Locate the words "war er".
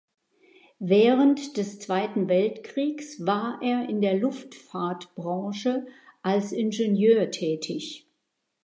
3.23-3.87